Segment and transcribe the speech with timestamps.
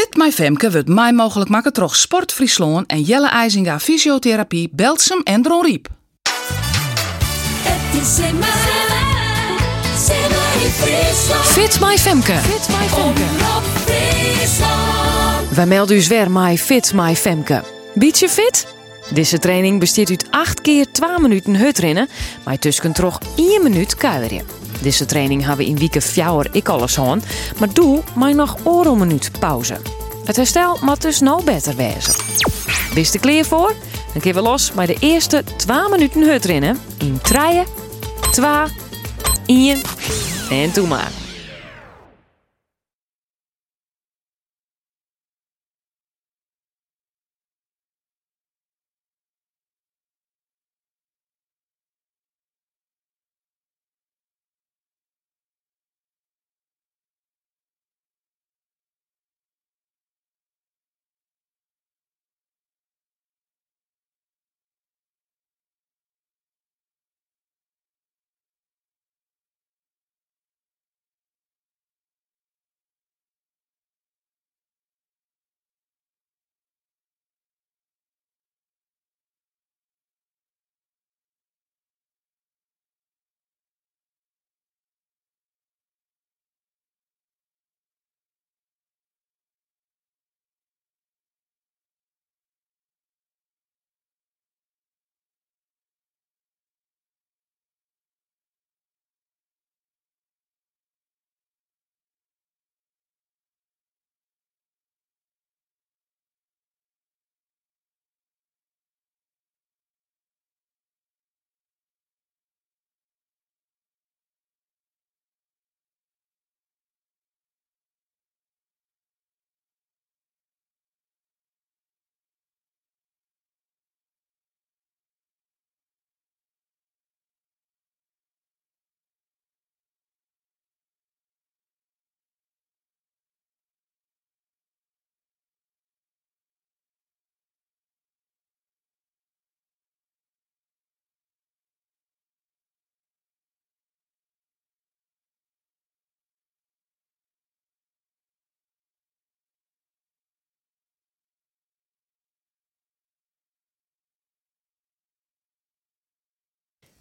[0.00, 5.20] Fit My Femke wordt mij mogelijk maken troch Sport Friesland en Jelle IJzinga Fysiotherapie, Belsum
[5.22, 5.88] en Dron Riep.
[11.42, 12.32] Fit My Femke.
[12.32, 13.22] Fit My Femke.
[15.54, 17.62] Wij melden u weer My Fit My Femke.
[17.94, 18.66] Beetje fit?
[19.10, 22.08] Deze training bestaat uit 8 keer 2 minuten hutrennen,
[22.44, 24.59] maar tussen toch 1 minuut kuieren.
[24.82, 27.22] Deze training hebben we in weken 4 ik alles aan,
[27.58, 29.76] maar doe maar nog oren minuut pauze.
[30.24, 32.14] Het herstel moet dus nou beter wezen.
[32.94, 33.74] Bist er klaar voor?
[34.12, 37.62] Dan kunnen we los bij de eerste 2 minuten hutrennen in 3,
[38.30, 38.52] 2,
[39.46, 39.80] 1
[40.50, 41.29] en toe maar.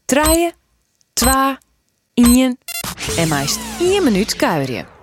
[0.09, 0.53] Draaien,
[1.14, 1.59] twa,
[2.14, 2.58] ien
[3.18, 4.98] en meist 1 minuut kuierje.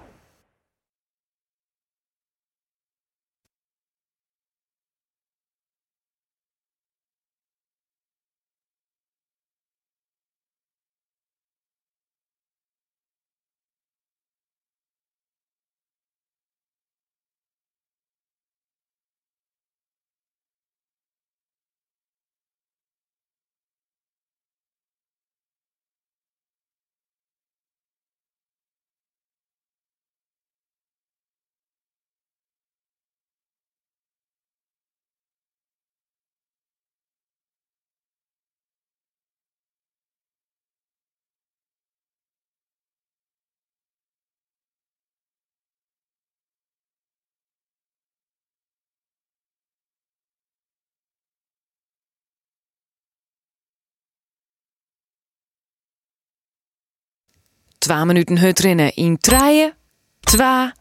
[57.86, 59.72] 2 minuten hut rennen in 3,
[60.20, 60.72] 2,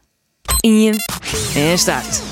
[0.60, 0.96] 1
[1.54, 2.25] en start.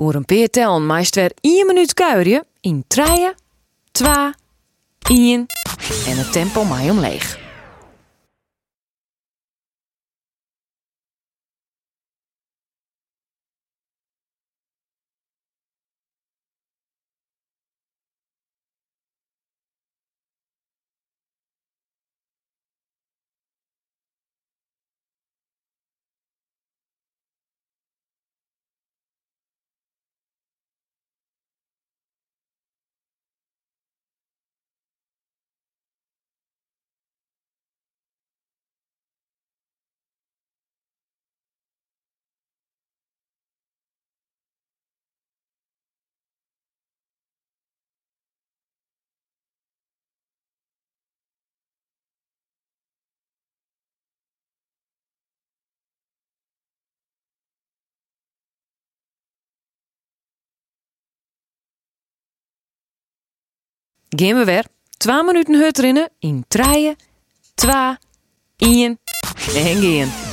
[0.00, 3.30] Oer een peer tellen meest weer 1 minuut kuierje in 3,
[3.92, 4.08] 2,
[5.08, 5.46] 1
[6.06, 7.39] en het tempo mij omleeg.
[64.16, 64.64] Gaan we weer.
[64.96, 66.96] 2 minuten hut rinnen in 3,
[67.54, 67.96] 2,
[68.56, 68.98] 1
[69.54, 70.29] en gaan.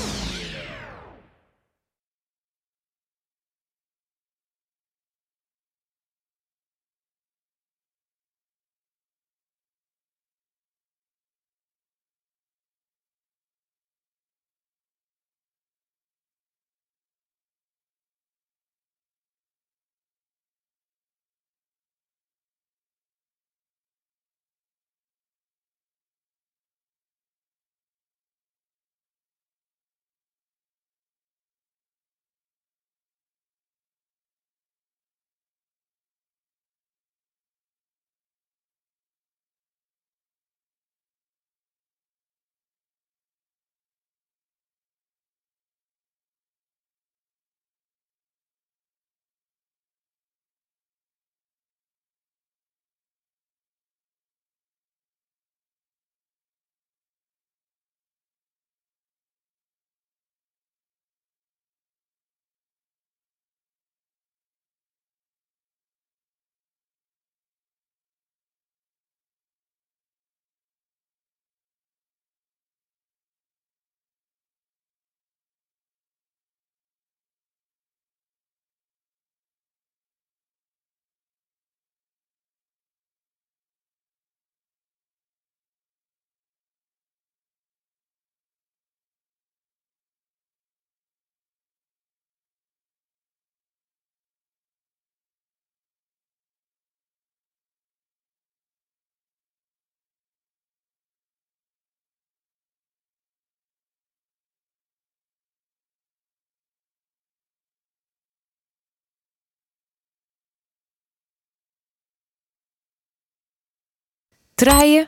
[114.59, 115.07] Trije,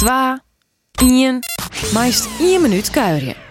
[0.00, 0.38] 2,
[1.02, 1.40] 1,
[1.94, 3.45] meest 1 minuut kuierje.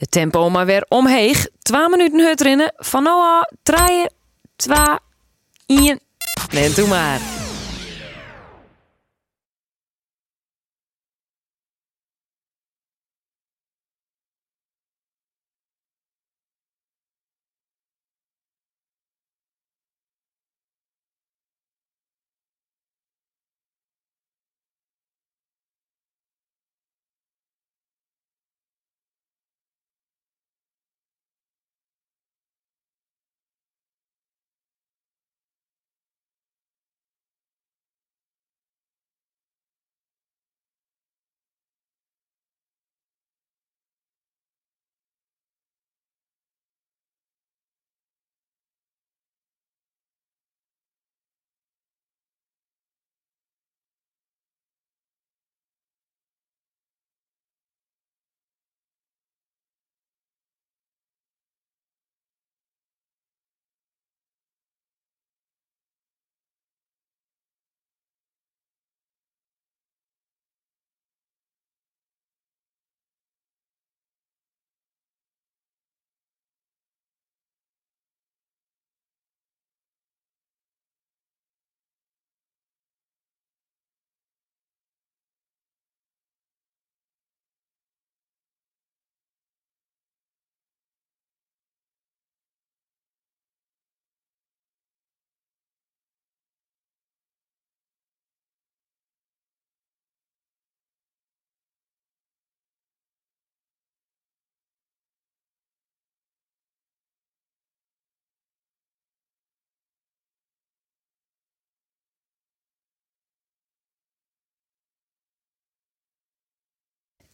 [0.00, 1.46] Het tempo maar weer omheeg.
[1.62, 2.72] 2 minuten hut rennen.
[2.76, 4.06] Van nou aan, 3,
[4.56, 4.76] 2,
[5.66, 6.00] 1.
[6.50, 7.39] En doe maar.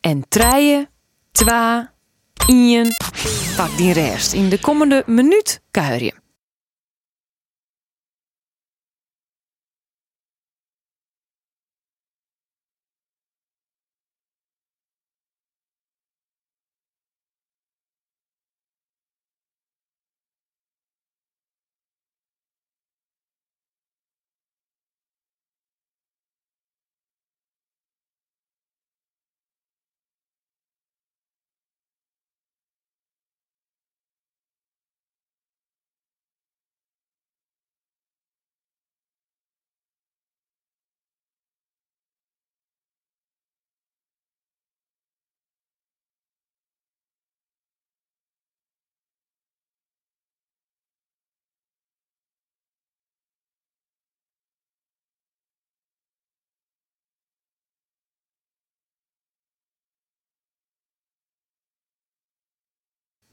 [0.07, 0.89] En treien,
[1.33, 1.93] twa,
[2.47, 2.93] ien.
[3.57, 4.33] Pak die rest.
[4.33, 6.15] In de komende minuut kuier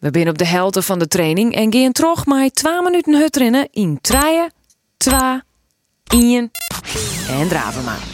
[0.03, 3.35] We zijn op de helte van de training en gaan terug maar 2 minuten hut
[3.35, 4.51] rennen in treien,
[4.97, 5.19] 2,
[6.07, 6.51] 1
[7.29, 8.12] en draven maar.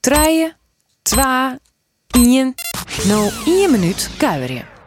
[0.00, 0.56] Treien,
[1.02, 1.58] 2,
[2.16, 2.54] 1,
[3.04, 4.79] nou 1 minuut kuieren.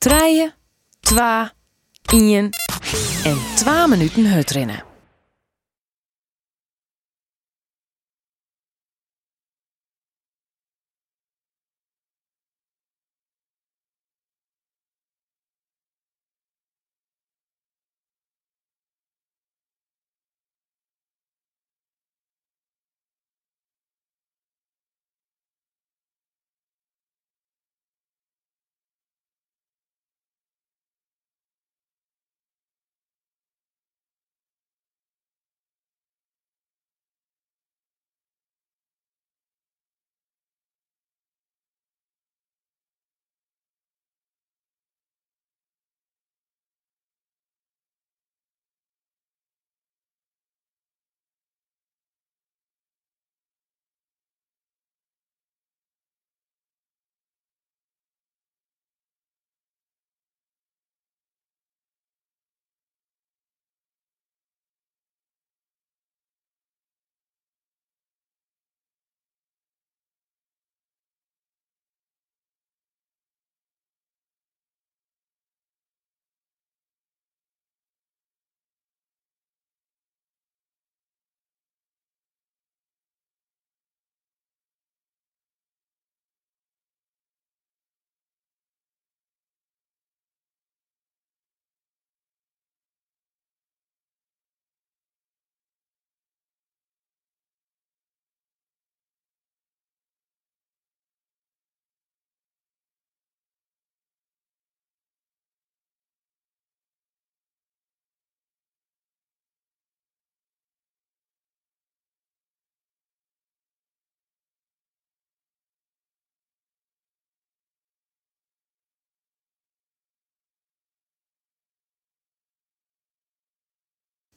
[0.00, 0.54] Treien,
[1.10, 1.52] 2,
[2.12, 2.50] 1
[3.24, 4.50] en 2 minuten hut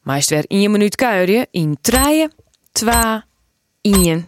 [0.03, 0.13] rennen.
[0.15, 2.29] Meest weer 1 minuut kuieren in 3,
[2.71, 3.23] 2,
[3.81, 4.27] 1.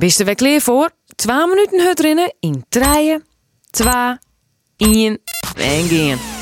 [0.00, 0.90] Bist er weer klaar voor?
[1.16, 3.18] 2 minuten hut rennen in 3,
[3.70, 4.18] 2,
[4.76, 5.20] 1
[5.56, 6.39] en gaan.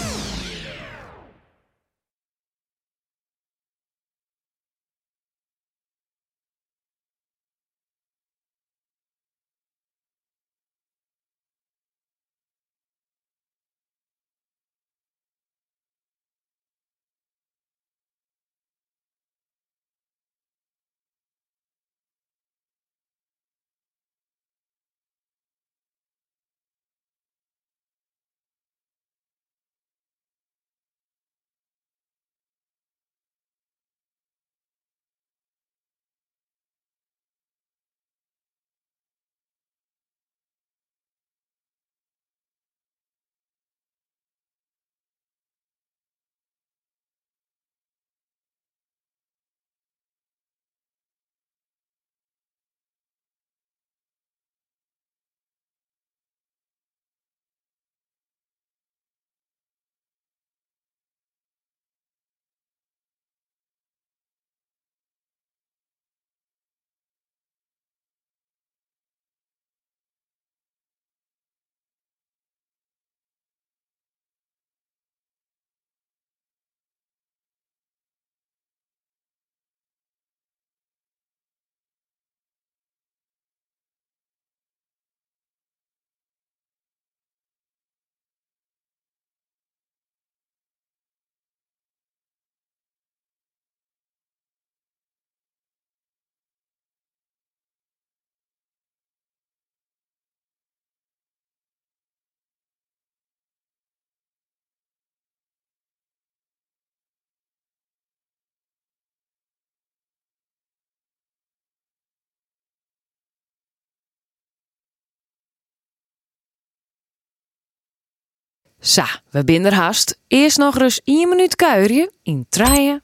[118.88, 120.18] Sa, we binnen er haast.
[120.28, 123.00] Eerst nog eens 1 minuut kuieren in 3,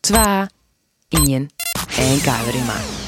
[0.00, 0.20] 2,
[1.08, 1.50] 1
[1.98, 3.07] en kuieren maar.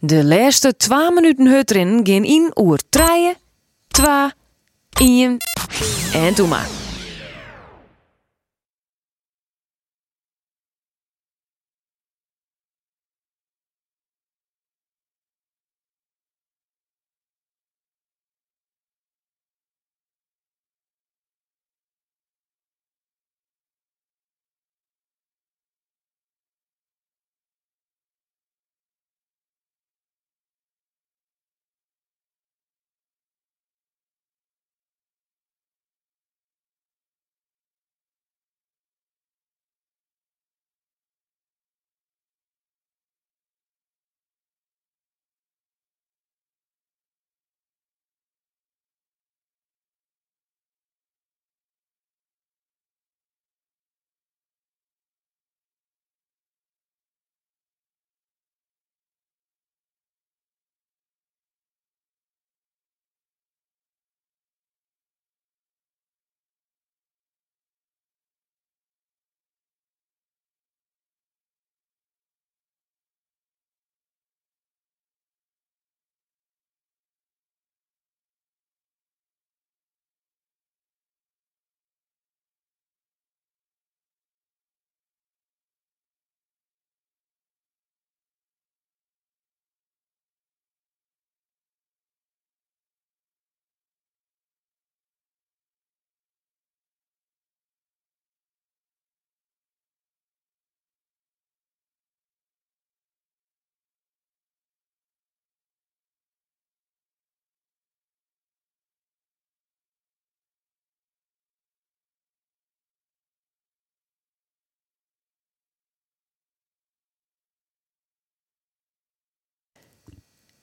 [0.00, 3.34] De laatste 2 minuten hut gaan in oer 3,
[3.88, 4.30] 2,
[5.00, 5.36] 1
[6.12, 6.85] en toen maar.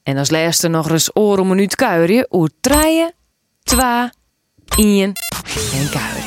[0.04, 2.28] En als laatste nog eens oor een minuut kuierje.
[2.32, 3.12] Oer 3,
[3.64, 3.80] 2,
[4.78, 5.14] 1
[5.74, 6.23] en kuierje.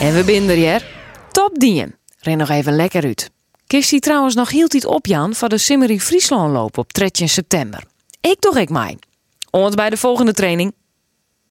[0.00, 0.86] En we binden er hier.
[1.32, 1.94] Top dien.
[2.20, 3.30] Ren nog even lekker uit.
[3.66, 7.28] Kist die trouwens nog hield iets op Jan voor de Simmerie Friesland loop op 13
[7.28, 7.82] september.
[8.20, 8.98] Ik toch ik mij.
[9.50, 10.72] Ons bij de volgende training.